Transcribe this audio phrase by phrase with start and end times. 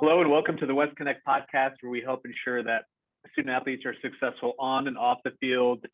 [0.00, 2.82] Hello and welcome to the WesConnects podcast, where we help ensure that
[3.32, 5.84] student athletes are successful on and off the field.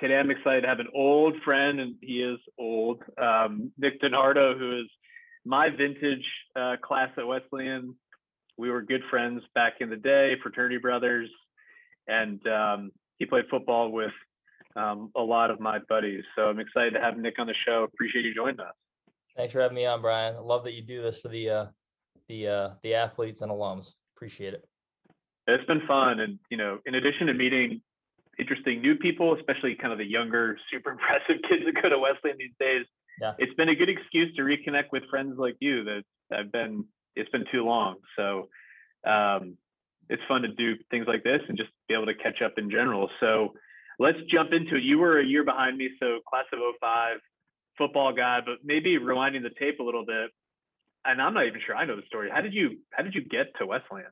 [0.00, 4.58] Today, I'm excited to have an old friend, and he is old, um, Nick DiNardo,
[4.58, 4.86] who is
[5.44, 6.24] my vintage
[6.56, 7.94] uh, class at Wesleyan.
[8.58, 11.30] We were good friends back in the day, fraternity brothers,
[12.08, 12.90] and um,
[13.20, 14.10] he played football with
[14.74, 16.24] um, a lot of my buddies.
[16.34, 17.84] So I'm excited to have Nick on the show.
[17.84, 18.74] Appreciate you joining us.
[19.36, 20.34] Thanks for having me on, Brian.
[20.34, 21.66] I love that you do this for the uh,
[22.32, 23.94] the uh, the athletes and alums.
[24.16, 24.64] Appreciate it.
[25.46, 27.80] It's been fun, and you know, in addition to meeting
[28.38, 32.38] interesting new people, especially kind of the younger, super impressive kids that go to Wesleyan
[32.38, 32.86] these days,
[33.20, 33.32] yeah.
[33.38, 36.84] it's been a good excuse to reconnect with friends like you that I've been.
[37.14, 38.48] It's been too long, so
[39.06, 39.58] um,
[40.08, 42.70] it's fun to do things like this and just be able to catch up in
[42.70, 43.10] general.
[43.20, 43.52] So
[43.98, 44.82] let's jump into it.
[44.82, 47.18] You were a year behind me, so class of 05,
[47.76, 50.30] football guy, but maybe rewinding the tape a little bit
[51.04, 52.30] and I'm not even sure I know the story.
[52.32, 54.10] How did you how did you get to Wesleyan?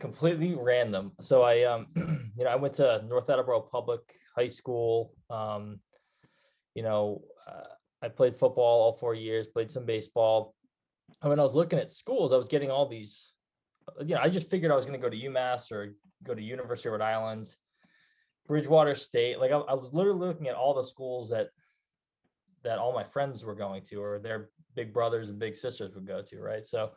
[0.00, 1.12] Completely random.
[1.20, 4.00] So I um you know I went to North Attleboro Public
[4.36, 5.12] High School.
[5.30, 5.80] Um,
[6.74, 10.54] you know uh, I played football all four years, played some baseball.
[11.22, 13.32] And when I was looking at schools, I was getting all these.
[14.00, 16.42] You know, I just figured I was going to go to UMass or go to
[16.42, 17.48] University of Rhode Island,
[18.46, 19.40] Bridgewater State.
[19.40, 21.48] Like I, I was literally looking at all the schools that
[22.68, 26.06] that all my friends were going to or their big brothers and big sisters would
[26.06, 26.64] go to right?
[26.64, 26.90] So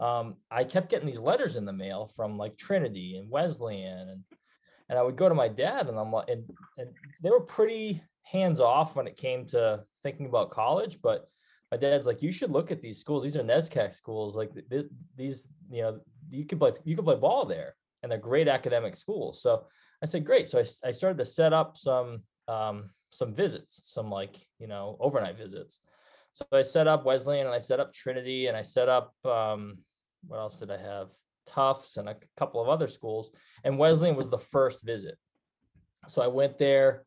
[0.00, 4.24] um, i kept getting these letters in the mail from like trinity and wesleyan and
[4.88, 6.42] and i would go to my dad and i'm like and,
[6.78, 6.88] and
[7.22, 11.28] they were pretty hands off when it came to thinking about college but
[11.74, 13.24] my dad's like you should look at these schools.
[13.24, 14.36] These are nescac schools.
[14.36, 14.86] Like th-
[15.16, 15.98] these you know
[16.30, 17.74] you can play you can play ball there.
[18.02, 19.42] And they're great academic schools.
[19.42, 19.64] So
[20.00, 20.48] i said great.
[20.48, 24.96] So i, I started to set up some um, some visits, some like, you know,
[25.00, 25.80] overnight visits.
[26.32, 29.78] So I set up Wesleyan and I set up Trinity and I set up, um,
[30.26, 31.08] what else did I have?
[31.46, 33.30] Tufts and a couple of other schools.
[33.62, 35.16] And Wesleyan was the first visit.
[36.08, 37.04] So I went there.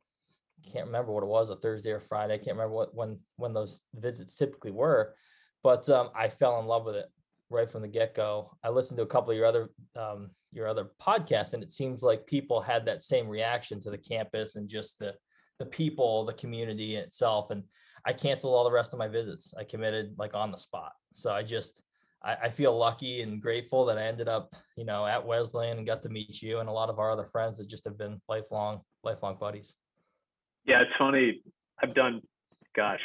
[0.72, 2.34] Can't remember what it was, a Thursday or Friday.
[2.34, 5.14] I can't remember what when when those visits typically were,
[5.62, 7.06] but um, I fell in love with it
[7.50, 8.58] right from the get go.
[8.64, 12.02] I listened to a couple of your other um, your other podcasts, and it seems
[12.02, 15.14] like people had that same reaction to the campus and just the
[15.60, 17.52] the people, the community itself.
[17.52, 17.64] And
[18.06, 19.54] I canceled all the rest of my visits.
[19.58, 20.94] I committed like on the spot.
[21.12, 21.84] So I just
[22.24, 25.86] I, I feel lucky and grateful that I ended up, you know, at Wesleyan and
[25.86, 28.22] got to meet you and a lot of our other friends that just have been
[28.28, 29.76] lifelong, lifelong buddies.
[30.66, 31.42] Yeah, it's funny.
[31.82, 32.22] I've done,
[32.76, 33.00] gosh,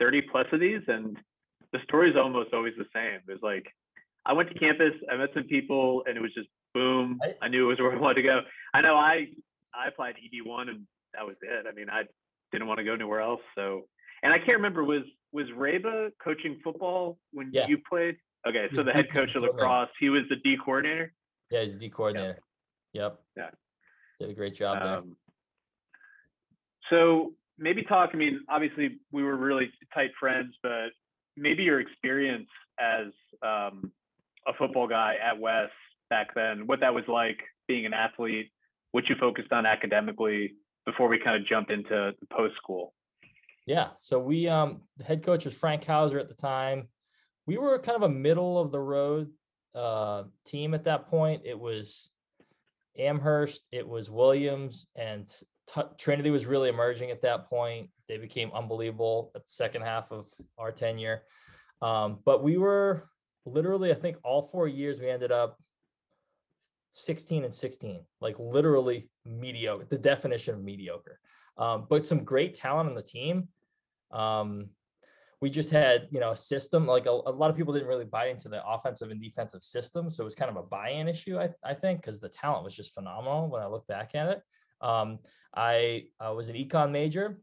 [0.00, 1.16] 30 plus of these, and
[1.72, 3.20] the story is almost always the same.
[3.28, 3.66] It's like,
[4.26, 7.18] I went to campus, I met some people, and it was just boom.
[7.40, 8.40] I knew it was where I wanted to go.
[8.74, 9.28] I know I
[9.74, 10.86] I applied ED1 and
[11.18, 11.66] that was it.
[11.68, 12.02] I mean, I
[12.52, 13.40] didn't want to go anywhere else.
[13.54, 13.82] So,
[14.22, 15.02] and I can't remember was
[15.32, 17.66] was Raba coaching football when Yeah.
[17.66, 18.16] you played?
[18.46, 21.12] Okay, so the head coach of lacrosse, he was the D coordinator.
[21.50, 22.38] Yeah, he's a D coordinator.
[22.94, 23.20] Yep.
[23.36, 23.50] Yeah.
[24.20, 24.96] Did a great job there.
[24.98, 25.16] Um,
[26.88, 28.10] so maybe talk.
[28.14, 30.90] I mean, obviously we were really tight friends, but
[31.36, 32.48] maybe your experience
[32.80, 33.08] as
[33.42, 33.92] um,
[34.46, 35.72] a football guy at West
[36.08, 38.50] back then, what that was like being an athlete,
[38.92, 40.54] what you focused on academically
[40.88, 42.94] before we kind of jump into post school.
[43.66, 43.88] Yeah.
[43.96, 46.88] So we um the head coach was Frank Hauber at the time.
[47.46, 49.28] We were kind of a middle of the road
[49.74, 51.42] uh team at that point.
[51.44, 52.10] It was
[52.98, 55.28] Amherst, it was Williams, and
[55.72, 57.90] T- Trinity was really emerging at that point.
[58.08, 60.26] They became unbelievable at the second half of
[60.56, 61.22] our tenure.
[61.82, 63.08] Um, but we were
[63.44, 65.58] literally, I think all four years we ended up
[66.92, 71.20] 16 and 16, like literally mediocre, the definition of mediocre.
[71.56, 73.48] Um, but some great talent on the team.
[74.10, 74.70] Um,
[75.40, 78.04] we just had, you know, a system like a, a, lot of people didn't really
[78.04, 80.10] buy into the offensive and defensive system.
[80.10, 82.64] So it was kind of a buy in issue, I, I think, because the talent
[82.64, 84.42] was just phenomenal when I look back at it.
[84.80, 85.18] Um,
[85.54, 87.38] I, I was an econ major.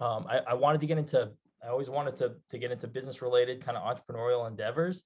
[0.00, 1.30] Um, I, I wanted to get into,
[1.64, 5.04] I always wanted to, to get into business related kind of entrepreneurial endeavors.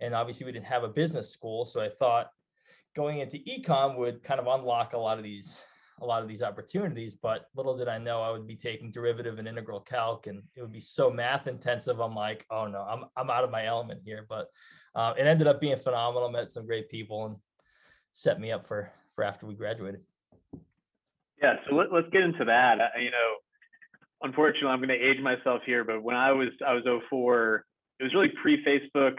[0.00, 1.66] And obviously we didn't have a business school.
[1.66, 2.30] So I thought
[2.94, 5.64] going into econ would kind of unlock a lot of these
[6.00, 9.38] a lot of these opportunities but little did i know i would be taking derivative
[9.38, 13.04] and integral calc and it would be so math intensive i'm like oh no i'm,
[13.16, 14.26] I'm out of my element here.
[14.28, 14.48] But
[14.94, 17.36] uh, it ended up being phenomenal met some great people and
[18.10, 20.00] set me up for for after we graduated.
[21.40, 22.78] Yeah so let, let's get into that.
[22.80, 23.36] I, you know
[24.22, 27.64] unfortunately i'm going to age myself here but when i was i was 04
[27.98, 29.18] it was really pre-facebook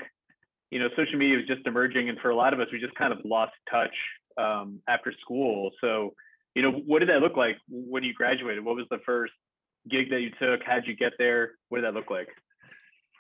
[0.73, 2.95] you know, social media was just emerging, and for a lot of us, we just
[2.95, 3.93] kind of lost touch
[4.39, 5.69] um, after school.
[5.79, 6.15] So,
[6.55, 8.65] you know, what did that look like when you graduated?
[8.65, 9.33] What was the first
[9.87, 10.61] gig that you took?
[10.65, 11.51] How'd you get there?
[11.69, 12.27] What did that look like?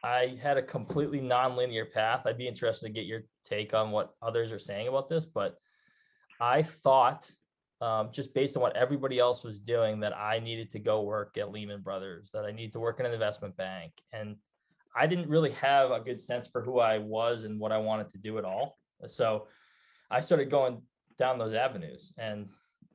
[0.03, 2.21] I had a completely non-linear path.
[2.25, 5.55] I'd be interested to get your take on what others are saying about this, but
[6.41, 7.29] I thought,
[7.81, 11.37] um, just based on what everybody else was doing, that I needed to go work
[11.37, 14.37] at Lehman Brothers, that I need to work in an investment bank, and
[14.95, 18.09] I didn't really have a good sense for who I was and what I wanted
[18.09, 18.77] to do at all.
[19.07, 19.47] So
[20.11, 20.81] I started going
[21.17, 22.47] down those avenues, and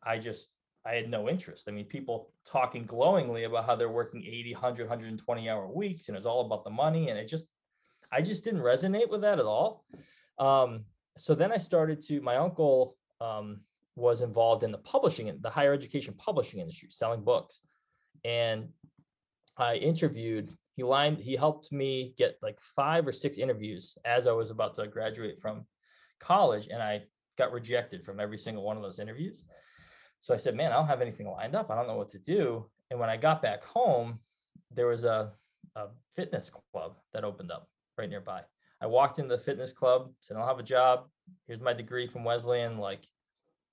[0.02, 0.48] I just
[0.88, 1.68] I had no interest.
[1.68, 6.16] I mean, people talking glowingly about how they're working 80, 100, 120 hour weeks and
[6.16, 7.10] it's all about the money.
[7.10, 7.46] And it just,
[8.10, 9.84] I just didn't resonate with that at all.
[10.38, 10.84] Um,
[11.18, 13.60] so then I started to, my uncle um,
[13.96, 17.60] was involved in the publishing, the higher education publishing industry, selling books.
[18.24, 18.68] And
[19.58, 24.32] I interviewed, he lined, he helped me get like five or six interviews as I
[24.32, 25.66] was about to graduate from
[26.20, 26.68] college.
[26.72, 27.02] And I
[27.36, 29.42] got rejected from every single one of those interviews.
[30.20, 31.68] So I said, man, I don't have anything lined up.
[31.68, 32.64] I don't know what to do.
[32.92, 34.20] And when I got back home,
[34.72, 35.32] there was a,
[35.74, 38.42] a fitness club that opened up right nearby.
[38.80, 41.08] I walked into the fitness club, said, I don't have a job.
[41.48, 42.78] Here's my degree from Wesleyan.
[42.78, 43.04] Like,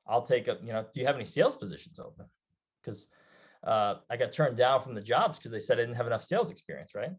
[0.08, 2.26] I'll take a, you know, do you have any sales positions open?
[2.82, 3.10] Because
[3.66, 6.24] uh, I got turned down from the jobs because they said I didn't have enough
[6.24, 7.12] sales experience, right?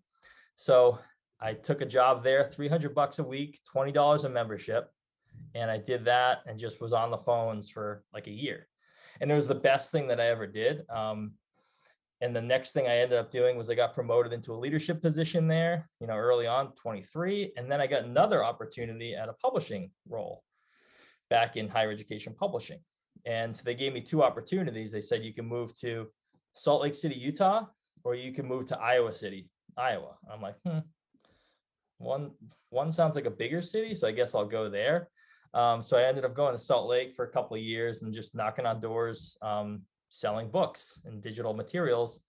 [0.55, 0.99] So
[1.41, 4.91] I took a job there, 300 bucks a week, $20 a membership.
[5.55, 8.69] And I did that and just was on the phones for like a year
[9.21, 10.83] and it was the best thing that I ever did.
[10.91, 11.33] Um,
[12.21, 15.03] and the next thing I ended up doing was I got promoted into a leadership
[15.03, 17.53] position there, you know, early on, 23.
[17.57, 20.43] And then I got another opportunity at a publishing role
[21.29, 22.81] back in higher education publishing.
[23.27, 24.93] And so they gave me two opportunities.
[24.93, 26.07] They said you can move to
[26.57, 27.67] Salt Lake City, Utah,
[28.03, 30.17] or you can move to Iowa City, Iowa.
[30.33, 30.79] I'm like, hmm,
[31.99, 32.31] one
[32.71, 35.09] one sounds like a bigger city, so I guess I'll go there.
[35.55, 38.13] Um, so I ended up going to Salt Lake for a couple of years and
[38.13, 42.21] just knocking on doors, um, selling books and digital materials.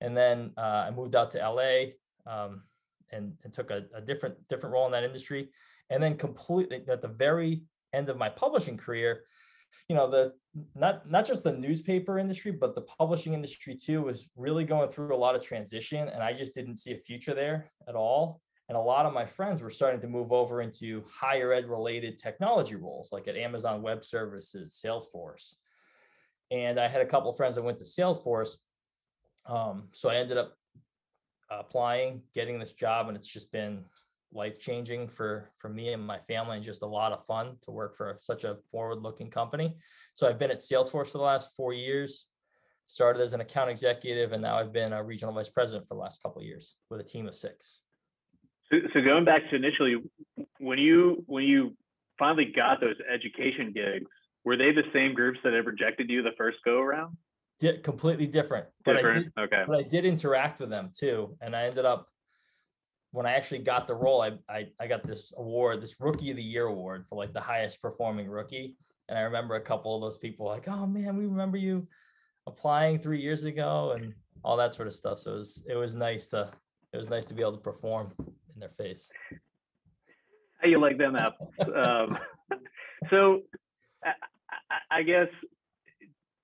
[0.00, 1.92] And then uh, I moved out to LA
[2.26, 2.62] um,
[3.12, 5.50] and, and, took a, a, different different role in that industry.
[5.90, 9.22] And then completely at the very end of my publishing career,
[9.88, 10.32] you know, the
[10.74, 15.14] not not just the newspaper industry, but the publishing industry too was really going through
[15.14, 18.40] a lot of transition, and I just didn't see a future there at all.
[18.68, 22.18] And a lot of my friends were starting to move over into higher ed related
[22.18, 25.54] technology roles, like at Amazon Web Services, Salesforce.
[26.50, 28.56] And I had a couple of friends that went to Salesforce.
[29.46, 30.56] Um, so I ended up
[31.48, 33.84] applying, getting this job, and it's just been
[34.32, 37.70] life changing for for me and my family, and just a lot of fun to
[37.70, 39.76] work for such a forward looking company.
[40.14, 42.26] So I've been at Salesforce for the last four years.
[42.88, 46.00] Started as an account executive, and now I've been a regional vice president for the
[46.00, 47.80] last couple of years with a team of six.
[48.70, 49.96] So, so going back to initially,
[50.60, 51.76] when you when you
[52.16, 54.10] finally got those education gigs,
[54.44, 57.16] were they the same groups that had rejected you the first go around?
[57.58, 58.66] Di- completely different.
[58.84, 58.98] But.
[58.98, 59.64] I did, okay.
[59.66, 62.06] But I did interact with them too, and I ended up
[63.16, 66.36] when I actually got the role, I, I I got this award, this Rookie of
[66.36, 68.76] the Year award for like the highest performing rookie.
[69.08, 71.88] And I remember a couple of those people like, "Oh man, we remember you
[72.46, 74.12] applying three years ago," and
[74.44, 75.18] all that sort of stuff.
[75.18, 76.50] So it was it was nice to
[76.92, 79.10] it was nice to be able to perform in their face.
[80.60, 81.54] How you like them apples?
[81.74, 82.18] um,
[83.10, 83.40] so
[84.04, 84.10] I,
[84.90, 85.28] I, guess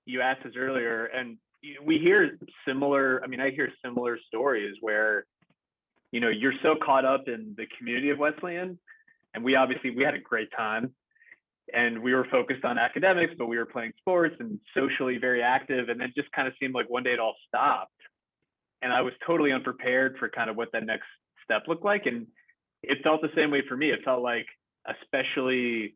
[0.05, 1.37] you asked this earlier, and
[1.85, 3.23] we hear similar.
[3.23, 5.25] I mean, I hear similar stories where
[6.13, 8.77] you know you're so caught up in the community of Wesleyan,
[9.33, 10.93] and we obviously we had a great time,
[11.73, 15.89] and we were focused on academics, but we were playing sports and socially very active,
[15.89, 17.91] and then just kind of seemed like one day it all stopped,
[18.83, 21.07] and I was totally unprepared for kind of what that next
[21.43, 22.05] step looked like.
[22.05, 22.27] And
[22.83, 23.89] it felt the same way for me.
[23.89, 24.45] It felt like,
[24.85, 25.95] especially,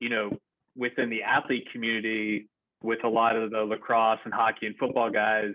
[0.00, 0.36] you know,
[0.76, 2.48] within the athlete community,
[2.82, 5.54] with a lot of the lacrosse and hockey and football guys,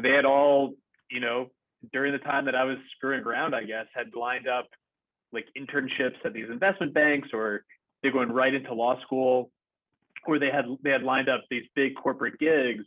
[0.00, 0.74] they had all,
[1.10, 1.50] you know,
[1.92, 4.66] during the time that I was screwing around, I guess, had lined up
[5.32, 7.64] like internships at these investment banks or
[8.02, 9.50] they're going right into law school
[10.26, 12.84] or they had they had lined up these big corporate gigs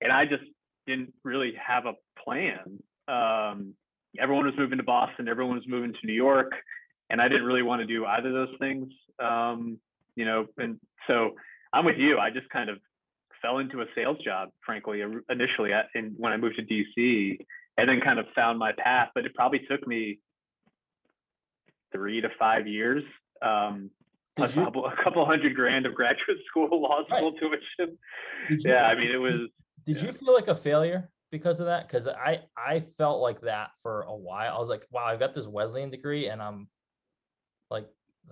[0.00, 0.44] and I just
[0.86, 2.78] didn't really have a plan.
[3.08, 3.74] Um,
[4.18, 6.52] everyone was moving to Boston, everyone was moving to New York,
[7.10, 8.92] and I didn't really want to do either of those things.
[9.18, 9.78] Um,
[10.16, 11.32] you know, and so
[11.72, 12.18] I'm with you.
[12.18, 12.78] I just kind of
[13.42, 17.38] fell into a sales job, frankly, initially and when I moved to DC,
[17.76, 19.10] and then kind of found my path.
[19.14, 20.20] But it probably took me
[21.92, 23.02] three to five years.
[23.42, 23.90] Um,
[24.36, 27.60] a couple, a couple hundred grand of graduate school law school right.
[27.78, 27.98] tuition.
[28.64, 29.36] yeah, I mean, it was.
[29.86, 30.06] Did yeah.
[30.06, 31.10] you feel like a failure?
[31.34, 34.54] because of that because I I felt like that for a while.
[34.54, 36.68] I was like, wow, I've got this Wesleyan degree and I'm
[37.72, 37.88] like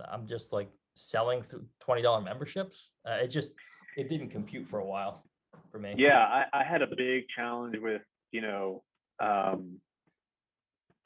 [0.09, 2.91] I'm just like selling through twenty dollar memberships.
[3.05, 3.55] Uh, it just
[3.97, 5.25] it didn't compute for a while
[5.73, 5.95] for me.
[5.99, 8.85] Yeah, I, I had a big challenge with you know
[9.21, 9.79] um,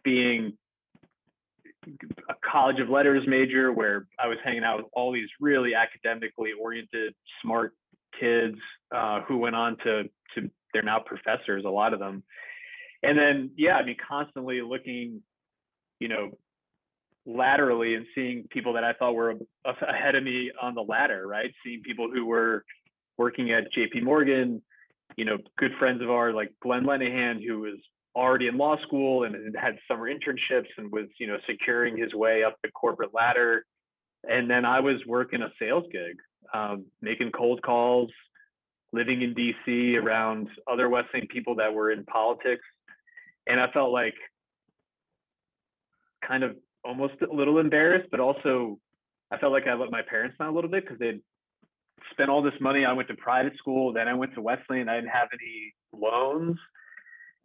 [0.04, 0.52] being
[2.28, 6.50] a college of letters major where I was hanging out with all these really academically
[6.60, 7.74] oriented, smart
[8.18, 8.56] kids
[8.94, 12.22] uh, who went on to to they're now professors, a lot of them.
[13.02, 15.22] And then yeah, I mean, constantly looking,
[16.00, 16.32] you know,
[17.24, 19.34] laterally and seeing people that I thought were
[19.64, 21.52] ahead of me on the ladder, right?
[21.64, 22.64] Seeing people who were
[23.18, 24.62] working at JP Morgan,
[25.16, 27.78] you know, good friends of ours like Glenn Lenihan, who was
[28.16, 32.42] already in law school and, had summer internships and was, you know, securing his way
[32.42, 33.64] up the corporate ladder.
[34.24, 36.16] And then I was working a sales gig,
[36.52, 38.10] um, making cold calls,
[38.92, 42.64] living in DC around other West Wing people that were in politics.
[43.46, 44.14] And I felt like
[46.26, 48.78] kind of almost a little embarrassed, but also
[49.30, 51.20] I felt like I let my parents down a little bit because they'd
[52.12, 52.84] spent all this money.
[52.84, 54.88] I went to private school, then I went to Wesleyan.
[54.88, 56.56] I didn't have any loans,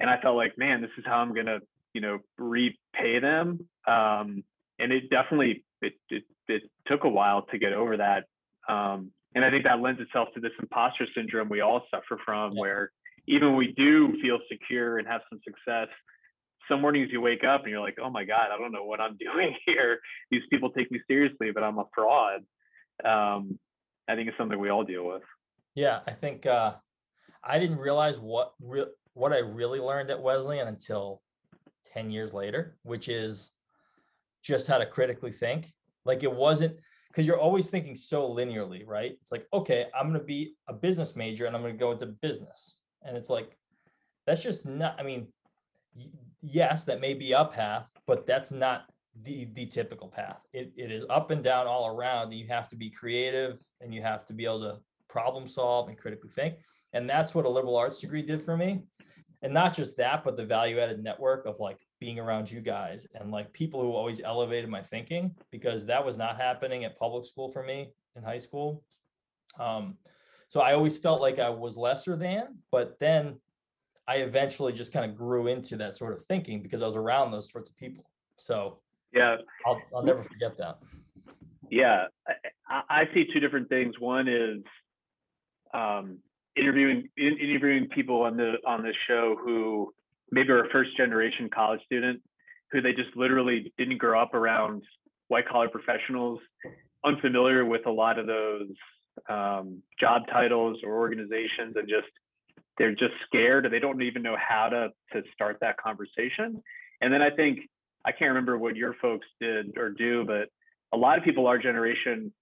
[0.02, 1.60] and I felt like, man, this is how I'm gonna,
[1.94, 3.68] you know, repay them.
[3.88, 4.44] Um,
[4.80, 8.26] and it definitely it, it it took a while to get over that.
[8.68, 12.56] Um, and I think that lends itself to this imposter syndrome we all suffer from,
[12.56, 12.92] where
[13.28, 15.88] even when we do feel secure and have some success,
[16.68, 19.00] some mornings you wake up and you're like, oh my God, I don't know what
[19.00, 20.00] I'm doing here.
[20.32, 22.42] These people take me seriously, but I'm a fraud.
[23.06, 23.60] Um,
[24.08, 25.22] I think it's something we all deal with.
[25.76, 26.74] Yeah, I think uh,
[27.44, 31.22] I didn't realize what re- what I really learned at Wesleyan until
[31.94, 33.54] 10 years later, which is
[34.42, 35.74] just how to critically think.
[36.06, 36.78] Like it wasn't
[37.08, 39.18] because you're always thinking so linearly, right?
[39.22, 41.92] It's like, okay, I'm going to be a business major and I'm going to go
[41.92, 42.78] into business.
[43.04, 43.58] And it's like,
[44.26, 45.28] that's just not, I mean,
[46.42, 48.86] yes, that may be a path, but that's not
[49.24, 50.40] the the typical path.
[50.54, 52.30] It, it is up and down all around.
[52.30, 54.78] And you have to be creative and you have to be able to
[55.10, 56.56] problem solve and critically think.
[56.94, 58.84] And that's what a liberal arts degree did for me.
[59.44, 63.08] And not just that, but the value added network of like being around you guys
[63.16, 67.26] and like people who always elevated my thinking because that was not happening at public
[67.26, 68.84] school for me in high school.
[69.60, 69.98] Um,
[70.48, 73.40] so I always felt like I was lesser than, but then
[74.08, 77.32] I eventually just kind of grew into that sort of thinking because I was around
[77.32, 78.06] those sorts of people.
[78.38, 78.80] So
[79.14, 80.80] yeah, I'll, I'll never forget that.
[81.70, 82.06] Yeah,
[82.70, 84.00] I, I see two different things.
[84.00, 84.60] One is
[85.74, 86.18] um,
[86.56, 89.94] interviewing in, interviewing people on the on this show who
[90.32, 92.22] maybe are a first generation college student
[92.72, 94.82] who they just literally didn't grow up around
[95.28, 96.40] white collar professionals,
[97.06, 98.70] unfamiliar with a lot of those
[99.30, 102.08] um, job titles or organizations, and just
[102.78, 106.62] they're just scared they don't even know how to to start that conversation.
[107.02, 107.60] And then I think
[108.06, 110.50] I can't remember what your folks did or do, but
[110.94, 112.34] a lot of people our generation,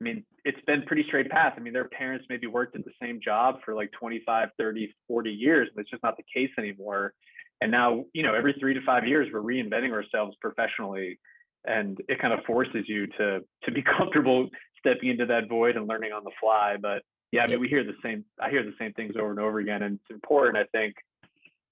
[0.00, 1.54] I mean, it's been pretty straight path.
[1.56, 5.30] I mean, their parents maybe worked at the same job for like 25, 30, 40
[5.30, 7.14] years, and it's just not the case anymore.
[7.60, 11.18] And now, you know, every three to five years, we're reinventing ourselves professionally.
[11.66, 15.88] And it kind of forces you to to be comfortable stepping into that void and
[15.88, 16.76] learning on the fly.
[16.80, 18.24] But yeah, I mean, we hear the same.
[18.40, 20.56] I hear the same things over and over again, and it's important.
[20.56, 20.94] I think,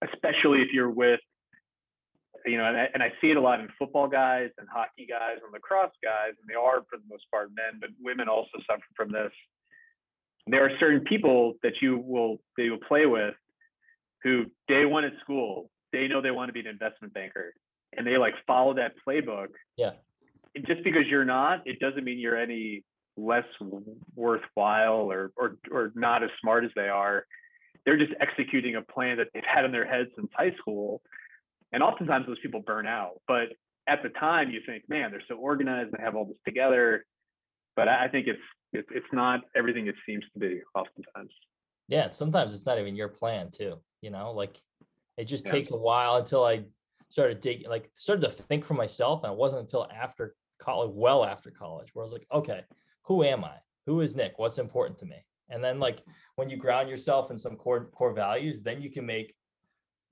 [0.02, 1.21] especially if you're with
[2.46, 5.06] you know, and I, and I see it a lot in football guys and hockey
[5.08, 8.58] guys and lacrosse guys, and they are for the most part men, but women also
[8.66, 9.32] suffer from this.
[10.46, 13.34] There are certain people that you will they will play with
[14.22, 17.54] who day one at school, they know they want to be an investment banker
[17.96, 19.49] and they like follow that playbook.
[19.76, 19.92] Yeah.
[20.54, 22.84] And just because you're not, it doesn't mean you're any
[23.16, 23.44] less
[24.14, 27.26] worthwhile or or or not as smart as they are.
[27.84, 31.02] They're just executing a plan that they've had in their head since high school
[31.73, 33.21] and oftentimes those people burn out.
[33.26, 33.49] But
[33.88, 37.05] at the time, you think, man, they're so organized, they have all this together.
[37.76, 38.41] But I think it's
[38.73, 41.33] it's not everything it seems to be oftentimes.
[41.88, 43.81] Yeah, sometimes it's not even your plan too.
[44.00, 44.61] You know, like
[45.17, 45.52] it just yeah.
[45.52, 46.64] takes a while until I
[47.09, 49.25] started digging, like started to think for myself.
[49.25, 52.62] And it wasn't until after college, well after college, where I was like, okay,
[53.02, 53.57] who am I?
[53.87, 54.35] Who is Nick?
[54.37, 55.17] What's important to me?
[55.50, 56.02] And then like
[56.37, 59.35] when you ground yourself in some core core values, then you can make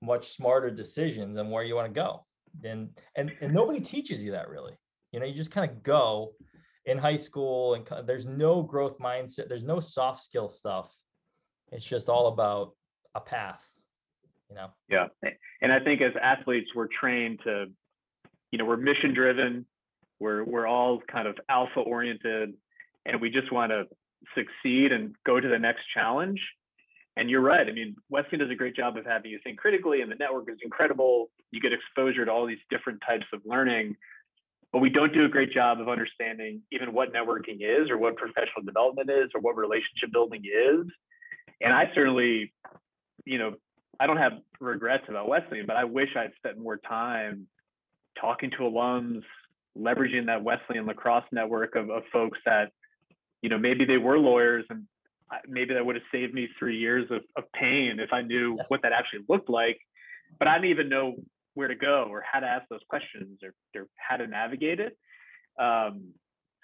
[0.01, 2.25] much smarter decisions on where you want to go.
[2.63, 4.73] And and and nobody teaches you that really.
[5.11, 6.33] You know, you just kind of go
[6.85, 10.93] in high school and there's no growth mindset, there's no soft skill stuff.
[11.71, 12.73] It's just all about
[13.15, 13.65] a path,
[14.49, 14.71] you know.
[14.89, 15.07] Yeah.
[15.61, 17.67] And I think as athletes we're trained to
[18.51, 19.65] you know, we're mission driven,
[20.19, 22.53] we're we're all kind of alpha oriented
[23.05, 23.85] and we just want to
[24.35, 26.39] succeed and go to the next challenge
[27.17, 27.67] and you're right.
[27.67, 30.49] I mean, Wesleyan does a great job of having you think critically, and the network
[30.49, 31.29] is incredible.
[31.51, 33.97] You get exposure to all these different types of learning,
[34.71, 38.15] but we don't do a great job of understanding even what networking is, or what
[38.15, 40.85] professional development is, or what relationship building is.
[41.59, 42.53] And I certainly,
[43.25, 43.55] you know,
[43.99, 47.47] I don't have regrets about Wesleyan, but I wish I'd spent more time
[48.19, 49.21] talking to alums,
[49.77, 52.71] leveraging that Wesleyan lacrosse network of, of folks that,
[53.41, 54.85] you know, maybe they were lawyers and
[55.47, 58.81] maybe that would have saved me three years of, of pain if I knew what
[58.83, 59.79] that actually looked like.
[60.39, 61.15] But I didn't even know
[61.53, 64.97] where to go or how to ask those questions or, or how to navigate it.
[65.59, 66.13] Um,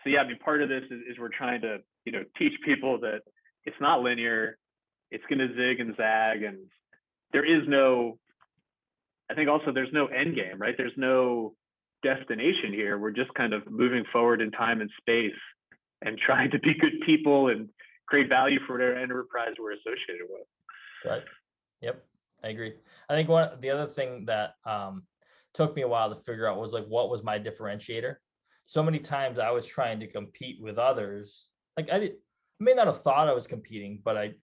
[0.03, 2.53] so yeah, I mean, part of this is, is we're trying to, you know, teach
[2.63, 3.21] people that
[3.65, 4.57] it's not linear,
[5.12, 6.57] it's going to zig and zag, and
[7.33, 8.17] there is no.
[9.29, 10.75] I think also there's no end game, right?
[10.77, 11.53] There's no
[12.01, 12.97] destination here.
[12.97, 15.38] We're just kind of moving forward in time and space,
[16.01, 17.69] and trying to be good people and
[18.08, 20.48] create value for whatever enterprise we're associated with.
[21.06, 21.24] Right.
[21.82, 22.04] Yep.
[22.44, 22.74] I agree.
[23.10, 25.04] I think one the other thing that um,
[25.54, 28.16] took me a while to figure out was like what was my differentiator.
[28.66, 31.50] So many times I was trying to compete with others.
[31.78, 32.12] Like I did,
[32.60, 34.34] I may not have thought I was competing, but I,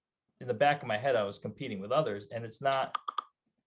[0.40, 2.96] in the back of my head, I was competing with others, and it's not.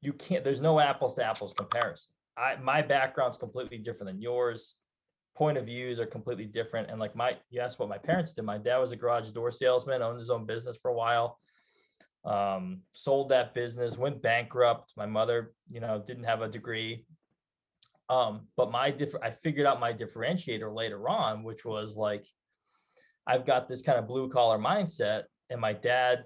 [0.01, 0.43] You can't.
[0.43, 2.11] There's no apples to apples comparison.
[2.37, 4.75] I my background's completely different than yours.
[5.37, 8.43] Point of views are completely different, and like my you what my parents did.
[8.43, 11.37] My dad was a garage door salesman, owned his own business for a while
[12.27, 14.93] um, sold that business, went bankrupt.
[14.97, 17.05] My mother, you know, didn't have a degree.
[18.09, 22.25] Um, but my different, I figured out my differentiator later on, which was like,
[23.25, 26.25] I've got this kind of blue collar mindset, and my dad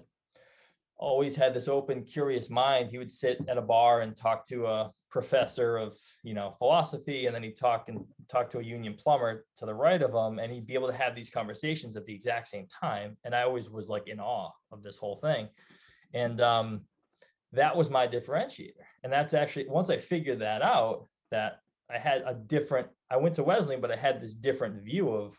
[0.96, 2.90] always had this open, curious mind.
[2.90, 7.26] He would sit at a bar and talk to a professor of, you know, philosophy,
[7.26, 10.38] and then he'd talk and talk to a union plumber to the right of him,
[10.38, 13.16] and he'd be able to have these conversations at the exact same time.
[13.24, 15.48] And I always was like in awe of this whole thing.
[16.14, 16.80] And um,
[17.52, 18.86] that was my differentiator.
[19.04, 23.34] And that's actually once I figured that out, that I had a different, I went
[23.34, 25.36] to Wesleyan, but I had this different view of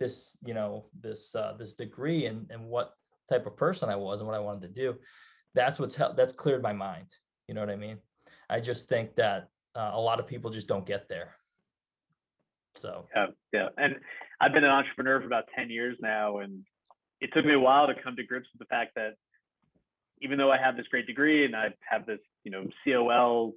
[0.00, 2.94] this, you know, this uh, this degree and and what
[3.28, 4.96] type of person I was and what I wanted to do.
[5.54, 6.16] That's what's helped.
[6.16, 7.08] That's cleared my mind.
[7.46, 7.98] You know what I mean?
[8.50, 11.36] I just think that uh, a lot of people just don't get there.
[12.76, 13.68] So Yeah, yeah.
[13.76, 13.96] And
[14.40, 16.64] I've been an entrepreneur for about 10 years now, and
[17.20, 19.14] it took me a while to come to grips with the fact that
[20.20, 23.54] even though I have this great degree and I have this, you know, COL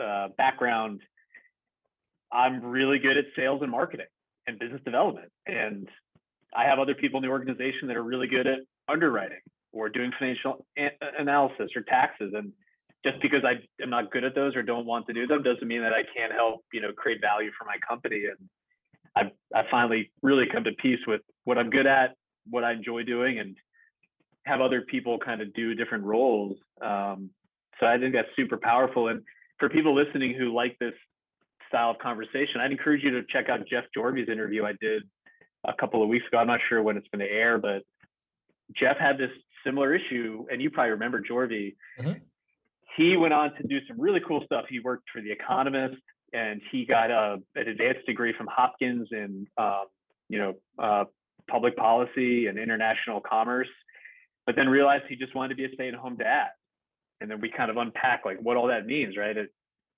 [0.00, 1.00] uh, background,
[2.32, 4.06] I'm really good at sales and marketing
[4.46, 5.30] and business development.
[5.46, 5.88] And
[6.54, 9.40] I have other people in the organization that are really good at underwriting
[9.72, 10.66] or doing financial
[11.18, 12.32] analysis or taxes.
[12.34, 12.52] And
[13.04, 15.66] just because I am not good at those or don't want to do them doesn't
[15.66, 18.24] mean that I can't help, you know, create value for my company.
[18.26, 18.48] And
[19.16, 22.14] I've, I finally really come to peace with what I'm good at,
[22.48, 23.56] what I enjoy doing, and
[24.44, 26.56] have other people kind of do different roles.
[26.82, 27.30] Um,
[27.78, 29.08] so I think that's super powerful.
[29.08, 29.22] And
[29.58, 30.94] for people listening who like this
[31.68, 35.04] style of conversation, I'd encourage you to check out Jeff Jorby's interview I did
[35.64, 36.38] a couple of weeks ago.
[36.38, 37.82] I'm not sure when it's going to air, but
[38.78, 39.30] Jeff had this
[39.64, 41.76] similar issue, and you probably remember Jorby.
[41.98, 42.20] Mhm.
[42.96, 44.64] He went on to do some really cool stuff.
[44.68, 46.00] He worked for The Economist,
[46.32, 49.84] and he got a, an advanced degree from Hopkins in, um,
[50.28, 51.04] you know, uh,
[51.48, 53.68] public policy and international commerce.
[54.46, 56.48] But then realized he just wanted to be a stay-at-home dad.
[57.20, 59.36] And then we kind of unpack like what all that means, right?
[59.36, 59.50] It,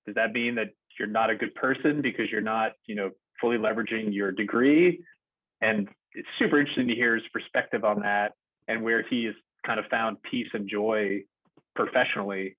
[0.07, 3.57] does that mean that you're not a good person because you're not, you know, fully
[3.57, 5.03] leveraging your degree?
[5.61, 8.33] And it's super interesting to hear his perspective on that
[8.69, 9.33] and where he's
[9.65, 11.23] kind of found peace and joy
[11.75, 12.57] professionally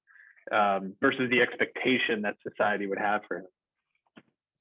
[0.51, 3.45] um, versus the expectation that society would have for him.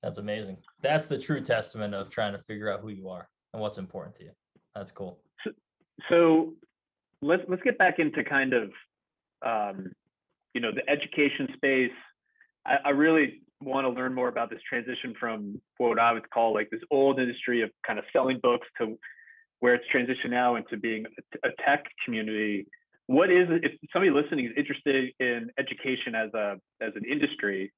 [0.03, 0.59] that's amazing.
[0.81, 4.15] That's the true testament of trying to figure out who you are and what's important
[4.17, 4.31] to you.
[4.75, 5.19] That's cool.
[6.09, 6.55] So
[7.21, 8.71] let's let's get back into kind of
[9.45, 9.93] um,
[10.55, 11.93] you know the education space.
[12.67, 16.53] I, I really want to learn more about this transition from what I would call
[16.53, 18.99] like this old industry of kind of selling books to
[19.61, 22.67] where it's transitioned now into being a, a tech community.
[23.07, 23.49] What is?
[23.51, 27.73] If somebody listening is interested in education as a as an industry,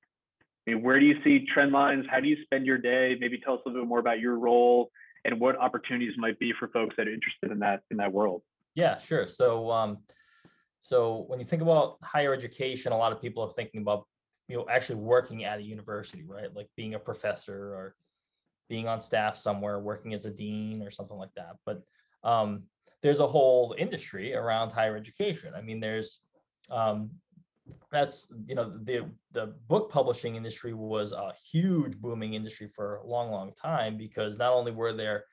[0.67, 2.07] I mean, where do you see trend lines?
[2.11, 3.17] How do you spend your day?
[3.21, 4.91] Maybe tell us a little bit more about your role
[5.25, 8.43] and what opportunities might be for folks that are interested in that in that world.
[8.75, 9.27] Yeah, sure.
[9.27, 9.99] So, um,
[10.81, 14.07] so when you think about higher education, a lot of people are thinking about,
[14.49, 16.55] you know, actually working at a university, right?
[16.55, 17.95] Like being a professor or
[18.69, 21.57] being on staff somewhere, working as a dean or something like that.
[21.65, 21.83] But
[22.25, 22.65] um,
[23.05, 25.53] there's a whole industry around higher education.
[25.55, 26.21] I mean, there's
[26.71, 27.11] um,
[27.93, 33.07] that's you know the the book publishing industry was a huge booming industry for a
[33.07, 35.25] long, long time because not only were there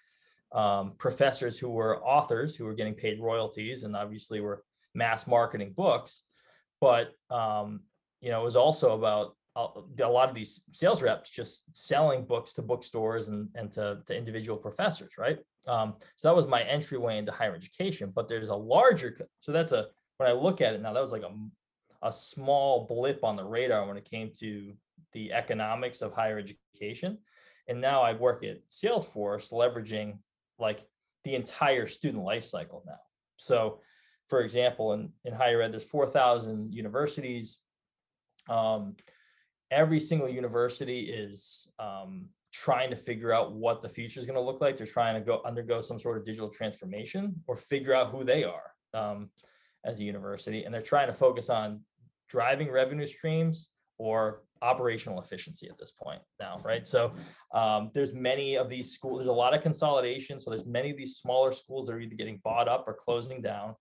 [0.52, 5.72] um, professors who were authors who were getting paid royalties and obviously were mass marketing
[5.74, 6.24] books
[6.82, 7.80] but um,
[8.20, 12.54] you know it was also about a, lot of these sales reps just selling books
[12.54, 17.18] to bookstores and, and to, to individual professors right um, so that was my entryway
[17.18, 20.82] into higher education but there's a larger so that's a when i look at it
[20.82, 24.74] now that was like a, a small blip on the radar when it came to
[25.14, 27.18] the economics of higher education
[27.68, 30.18] And now I work at Salesforce leveraging
[30.58, 30.88] like
[31.24, 33.00] the entire student life cycle now.
[33.36, 33.80] So
[34.28, 37.60] for example, in, in higher ed, there's 4,000 universities.
[38.50, 38.96] Um,
[39.70, 44.42] every single university is um, trying to figure out what the future is going to
[44.42, 44.78] look like.
[44.78, 48.44] They're trying to go undergo some sort of digital transformation or figure out who they
[48.44, 49.30] are um,
[49.86, 50.64] as a university.
[50.64, 51.82] And they're trying to focus on
[52.30, 56.86] driving revenue streams or operational efficiency at this point now, right?
[56.86, 57.14] So
[57.54, 60.40] um, there's many of these schools, there's a lot of consolidation.
[60.40, 63.42] So there's many of these smaller schools that are either getting bought up or closing
[63.42, 63.76] down.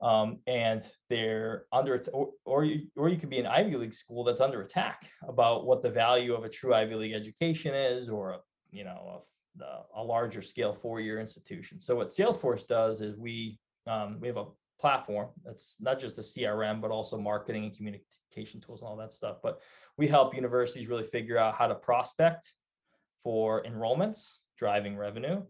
[0.00, 0.80] Um, and
[1.10, 4.62] they're under, or, or you, or you could be an Ivy League school that's under
[4.62, 8.38] attack about what the value of a true Ivy League education is, or a,
[8.70, 9.22] you know,
[9.60, 11.80] a, a larger scale four-year institution.
[11.80, 13.58] So what Salesforce does is we,
[13.88, 14.46] um, we have a
[14.78, 19.12] platform that's not just a crm but also marketing and communication tools and all that
[19.12, 19.60] stuff but
[19.96, 22.54] we help universities really figure out how to prospect
[23.24, 25.42] for enrollments driving revenue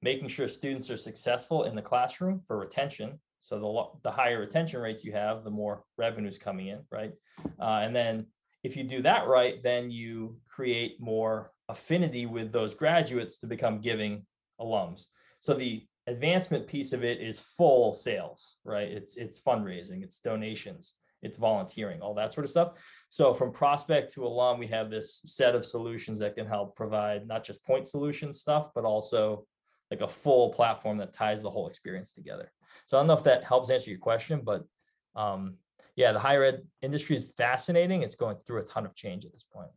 [0.00, 4.80] making sure students are successful in the classroom for retention so the, the higher retention
[4.80, 7.12] rates you have the more revenues coming in right
[7.60, 8.26] uh, and then
[8.64, 13.80] if you do that right then you create more affinity with those graduates to become
[13.80, 14.24] giving
[14.60, 15.06] alums
[15.40, 18.90] so the advancement piece of it is full sales, right?
[18.90, 22.72] It's it's fundraising, it's donations, it's volunteering, all that sort of stuff.
[23.10, 27.26] So from prospect to alum, we have this set of solutions that can help provide
[27.26, 29.44] not just point solution stuff, but also
[29.90, 32.50] like a full platform that ties the whole experience together.
[32.88, 34.64] So I don't know if that helps answer your question, but
[35.14, 35.56] um,
[35.94, 38.00] yeah, the higher ed industry is fascinating.
[38.00, 39.68] It's going through a ton of change at this point.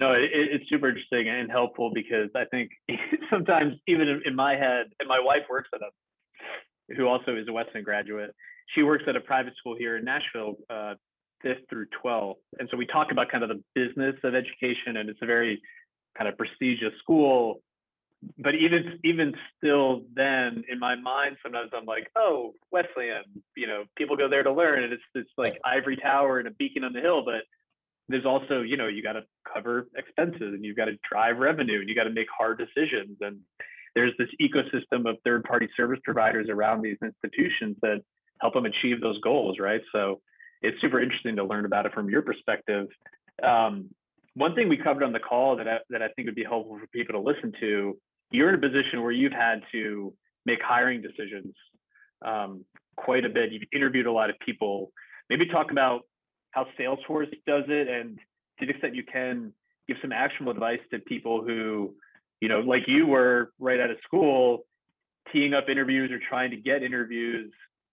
[0.00, 2.70] No, it, it's super interesting and helpful because I think
[3.30, 7.52] sometimes even in, my head, and my wife works at a, who also is a
[7.52, 8.34] Weston graduate.
[8.74, 10.94] She works at a private school here in Nashville, uh,
[11.42, 12.36] fifth through 12.
[12.58, 15.60] And so we talk about kind of the business of education, and it's a very
[16.16, 17.60] kind of prestigious school.
[18.38, 23.24] But even even still, then in my mind, sometimes I'm like, oh, Wesleyan,
[23.56, 26.52] you know, people go there to learn, and it's it's like ivory tower and a
[26.52, 27.42] beacon on the hill, but
[28.08, 31.80] there's also you know you got to cover expenses and you've got to drive revenue
[31.80, 33.38] and you got to make hard decisions and
[33.94, 38.00] there's this ecosystem of third party service providers around these institutions that
[38.40, 39.80] help them achieve those goals right?
[39.92, 40.20] So
[40.62, 42.86] it's super interesting to learn about it from your perspective.
[43.42, 43.90] Um,
[44.34, 46.78] one thing we covered on the call that I, that I think would be helpful
[46.78, 47.98] for people to listen to
[48.32, 50.12] you're in a position where you've had to
[50.46, 51.54] make hiring decisions
[52.24, 52.64] um,
[52.96, 54.92] quite a bit you've interviewed a lot of people
[55.30, 56.02] maybe talk about
[56.52, 58.18] how Salesforce does it, and
[58.60, 59.52] to the extent you can,
[59.88, 61.94] give some actionable advice to people who,
[62.40, 64.64] you know, like you were right out of school,
[65.32, 67.50] teeing up interviews or trying to get interviews.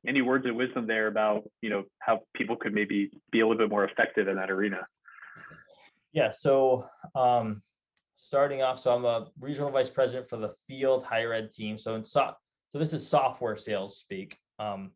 [0.08, 3.58] Any words of wisdom there about, you know, how people could maybe be a little
[3.58, 4.86] bit more effective in that arena?
[6.14, 6.30] Yeah.
[6.30, 7.62] So, um,
[8.22, 11.78] starting off, so I'm a regional vice president for the field higher ed team.
[11.78, 12.34] So in so,
[12.68, 14.38] so this is software sales speak.
[14.60, 14.92] Um,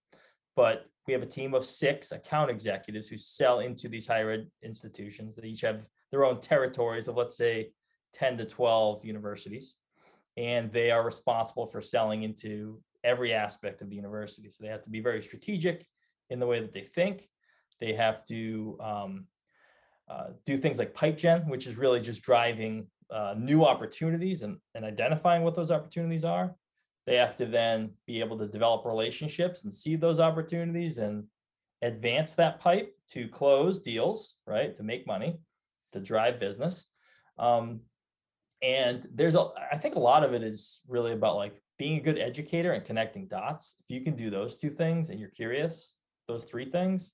[0.56, 4.48] but we have a team of six account executives who sell into these higher ed
[4.62, 7.72] institutions that each have their own territories of, let's say,
[8.14, 9.76] 10 to 12 universities.
[10.38, 14.50] And they are responsible for selling into every aspect of the university.
[14.50, 15.86] So they have to be very strategic
[16.30, 17.28] in the way that they think.
[17.80, 19.28] They have to um,
[20.10, 24.58] uh, do things like pipe gen, which is really just driving uh, new opportunities and,
[24.76, 26.56] and identifying what those opportunities are.
[27.06, 31.26] They have to then be able to develop relationships and see those opportunities and
[31.82, 34.74] advance that pipe to close deals, right?
[34.76, 35.38] To make money,
[35.92, 36.86] to drive business.
[37.38, 37.82] Um,
[38.62, 42.02] and there's a, I think a lot of it is really about like being a
[42.02, 43.76] good educator and connecting dots.
[43.82, 45.96] If you can do those two things and you're curious,
[46.30, 47.14] those three things,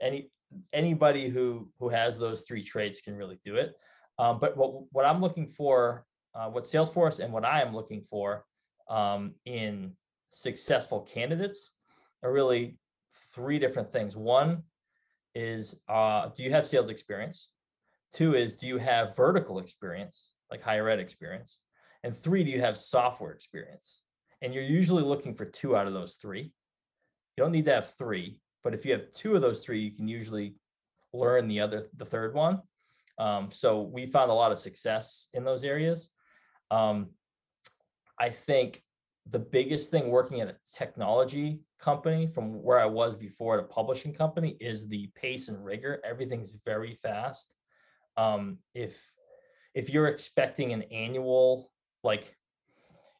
[0.00, 0.30] any
[0.72, 3.74] anybody who who has those three traits can really do it.
[4.18, 6.04] Um, but what what I'm looking for,
[6.34, 8.44] uh, what Salesforce and what I am looking for
[8.88, 9.92] um, in
[10.30, 11.72] successful candidates
[12.22, 12.78] are really
[13.34, 14.16] three different things.
[14.16, 14.62] One
[15.34, 17.50] is uh, do you have sales experience?
[18.12, 21.60] Two is do you have vertical experience, like higher ed experience?
[22.04, 24.02] And three, do you have software experience?
[24.40, 26.42] And you're usually looking for two out of those three.
[26.42, 29.90] You don't need to have three, but if you have two of those three, you
[29.90, 30.54] can usually
[31.12, 32.60] learn the other, the third one.
[33.18, 36.10] Um, so we found a lot of success in those areas.
[36.70, 37.10] Um,
[38.18, 38.82] I think
[39.26, 43.66] the biggest thing working at a technology company from where I was before at a
[43.66, 46.00] publishing company is the pace and rigor.
[46.04, 47.56] Everything's very fast.
[48.16, 49.00] Um, if
[49.74, 51.70] if you're expecting an annual
[52.02, 52.34] like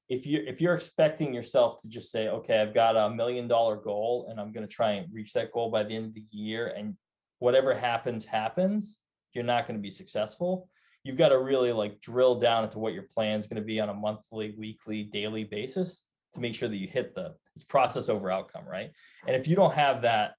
[0.08, 3.76] if you if you're expecting yourself to just say okay i've got a million dollar
[3.76, 6.24] goal and i'm going to try and reach that goal by the end of the
[6.30, 6.96] year and
[7.38, 9.00] whatever happens happens
[9.34, 10.68] you're not going to be successful
[11.08, 13.80] you've got to really like drill down into what your plan is going to be
[13.80, 16.02] on a monthly, weekly, daily basis
[16.34, 18.90] to make sure that you hit the it's process over outcome, right?
[19.26, 20.34] And if you don't have that,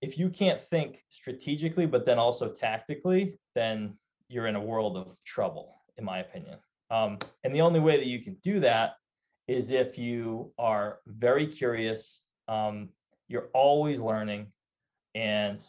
[0.00, 3.94] if you can't think strategically, but then also tactically, then
[4.28, 6.58] you're in a world of trouble, in my opinion.
[6.90, 8.94] Um, and the only way that you can do that
[9.48, 12.90] is if you are very curious, um,
[13.26, 14.52] you're always learning,
[15.14, 15.60] and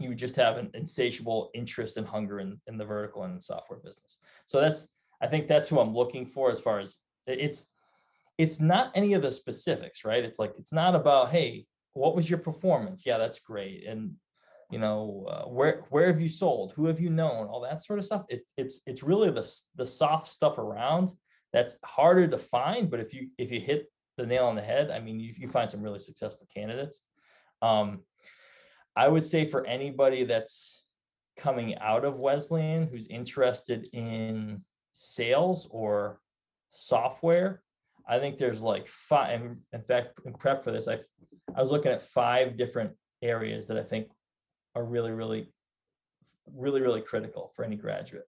[0.00, 3.78] you just have an insatiable interest and hunger in, in the vertical and the software
[3.78, 4.18] business.
[4.46, 4.88] So that's
[5.20, 7.68] I think that's who I'm looking for as far as it's
[8.38, 10.24] it's not any of the specifics, right?
[10.24, 13.04] It's like it's not about hey, what was your performance?
[13.04, 13.86] Yeah, that's great.
[13.86, 14.14] And
[14.70, 16.72] you know, uh, where where have you sold?
[16.72, 17.46] Who have you known?
[17.46, 18.24] All that sort of stuff.
[18.28, 21.12] It's it's it's really the the soft stuff around
[21.52, 22.90] that's harder to find.
[22.90, 25.48] But if you if you hit the nail on the head, I mean, you, you
[25.48, 27.02] find some really successful candidates.
[27.60, 28.00] Um,
[28.96, 30.84] I would say for anybody that's
[31.36, 36.20] coming out of Wesleyan who's interested in sales or
[36.70, 37.62] software,
[38.06, 39.40] I think there's like five.
[39.72, 40.98] In fact, in prep for this, I
[41.54, 44.08] I was looking at five different areas that I think
[44.74, 45.52] are really, really,
[46.52, 48.26] really, really critical for any graduate.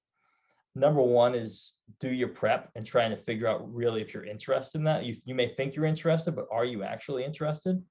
[0.75, 4.79] Number one is do your prep and trying to figure out really if you're interested
[4.79, 5.05] in that.
[5.05, 7.83] You, you may think you're interested, but are you actually interested?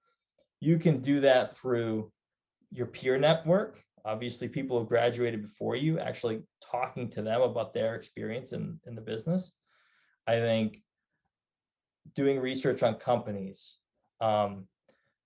[0.60, 2.12] You can do that through
[2.74, 3.82] your peer network.
[4.06, 8.96] Obviously, people who graduated before you, actually talking to them about their experience in, in
[8.96, 9.54] the business.
[10.28, 10.82] I think
[12.16, 13.78] doing research on companies,
[14.20, 14.68] um,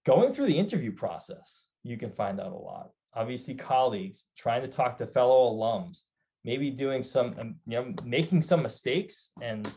[0.06, 2.92] going through the interview process, you can find out a lot.
[3.16, 6.02] Obviously, colleagues, trying to talk to fellow alums,
[6.44, 9.72] maybe doing some, um, you know, making some mistakes and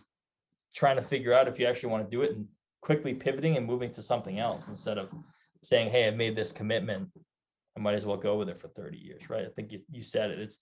[0.75, 2.47] trying to figure out if you actually want to do it and
[2.83, 5.09] quickly pivoting and moving to something else instead of
[5.63, 7.09] saying, hey, I've made this commitment.
[7.81, 9.47] I might as well go with it for 30 years, right?
[9.47, 10.39] I think you, you said it.
[10.39, 10.59] It's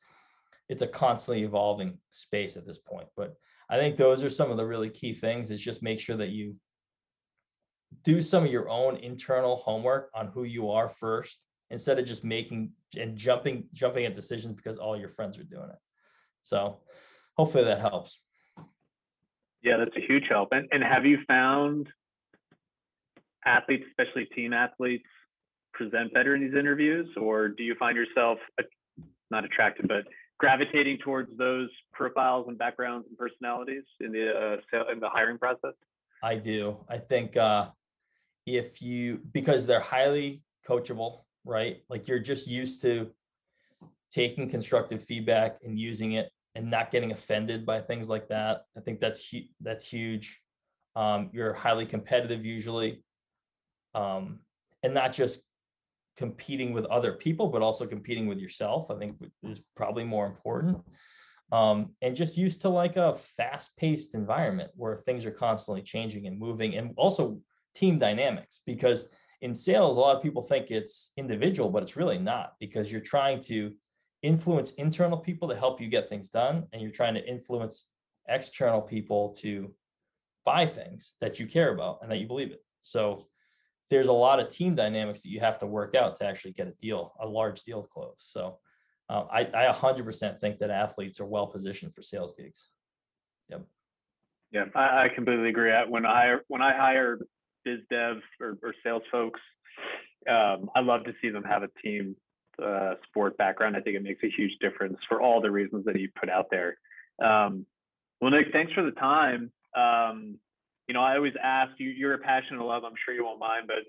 [0.68, 3.08] it's a constantly evolving space at this point.
[3.16, 3.34] But
[3.70, 6.28] I think those are some of the really key things is just make sure that
[6.28, 6.56] you
[8.04, 12.22] do some of your own internal homework on who you are first instead of just
[12.22, 15.78] making and jumping jumping at decisions because all your friends are doing it.
[16.42, 16.80] So
[17.36, 18.20] hopefully that helps.
[19.62, 20.50] Yeah, that's a huge help.
[20.52, 21.88] And and have you found
[23.44, 25.08] athletes, especially team athletes,
[25.78, 28.38] present better in these interviews, or do you find yourself
[29.30, 30.04] not attracted, but
[30.38, 35.74] gravitating towards those profiles and backgrounds and personalities in the uh, in the hiring process?
[36.22, 36.76] I do.
[36.88, 37.70] I think uh,
[38.46, 41.78] if you because they're highly coachable, right?
[41.88, 43.10] Like you're just used to
[44.10, 48.62] taking constructive feedback and using it and not getting offended by things like that.
[48.76, 50.40] I think that's that's huge.
[50.96, 53.04] Um, you're highly competitive usually,
[53.94, 54.40] um,
[54.82, 55.42] and not just
[56.18, 58.90] competing with other people, but also competing with yourself.
[58.90, 60.76] I think is probably more important.
[61.50, 66.38] Um, and just used to like a fast-paced environment where things are constantly changing and
[66.38, 67.40] moving, and also
[67.74, 68.60] team dynamics.
[68.66, 69.08] Because
[69.40, 73.00] in sales, a lot of people think it's individual, but it's really not because you're
[73.00, 73.72] trying to
[74.22, 77.88] influence internal people to help you get things done, and you're trying to influence
[78.28, 79.72] external people to
[80.44, 82.58] buy things that you care about and that you believe in.
[82.82, 83.28] So
[83.90, 86.66] there's a lot of team dynamics that you have to work out to actually get
[86.66, 88.20] a deal, a large deal closed.
[88.20, 88.58] So
[89.08, 92.68] uh, I, I 100% think that athletes are well positioned for sales gigs.
[93.48, 93.64] Yep.
[94.52, 95.72] Yeah, I, I completely agree.
[95.88, 97.18] When I when I hire
[97.64, 99.40] biz dev or, or sales folks,
[100.28, 102.16] um, I love to see them have a team
[102.62, 103.76] uh, sport background.
[103.76, 106.46] I think it makes a huge difference for all the reasons that you put out
[106.50, 106.78] there.
[107.22, 107.66] Um,
[108.20, 109.52] well, Nick, thanks for the time.
[109.76, 110.38] Um,
[110.88, 113.66] you know, I always ask you, you're a passionate love, I'm sure you won't mind,
[113.66, 113.80] but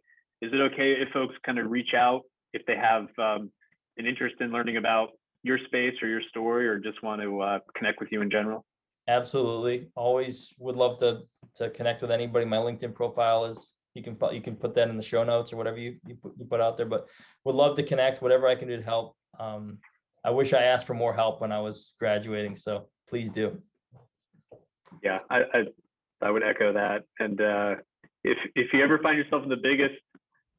[0.46, 3.50] is it okay if folks kind of reach out if they have um,
[3.98, 5.10] an interest in learning about
[5.44, 8.66] your space or your story or just want to uh, connect with you in general?
[9.08, 9.88] Absolutely.
[9.96, 11.22] Always would love to
[11.56, 12.46] to connect with anybody.
[12.46, 15.52] My LinkedIn profile is you can put you can put that in the show notes
[15.52, 16.86] or whatever you you put, you put out there.
[16.86, 17.10] But
[17.44, 18.22] would love to connect.
[18.22, 19.16] Whatever I can do to help.
[19.40, 19.80] Um,
[20.24, 22.56] I wish I asked for more help when I was graduating.
[22.56, 23.60] So please do.
[25.02, 25.64] Yeah, I, I
[26.22, 27.04] I would echo that.
[27.20, 27.76] And uh,
[28.24, 29.96] if if you ever find yourself in the biggest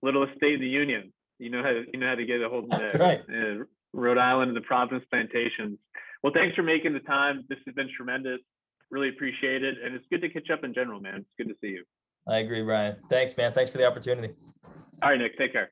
[0.02, 2.48] littlest state in the union, you know how to, you know how to get a
[2.48, 3.20] hold of That's right.
[3.28, 5.78] Uh, Rhode Island and the Providence plantations.
[6.22, 7.44] Well, thanks for making the time.
[7.48, 8.40] This has been tremendous.
[8.90, 11.16] Really appreciate it, and it's good to catch up in general, man.
[11.16, 11.84] It's good to see you.
[12.28, 12.96] I agree, Brian.
[13.08, 13.52] Thanks, man.
[13.52, 14.34] Thanks for the opportunity.
[15.02, 15.38] All right, Nick.
[15.38, 15.70] Take care.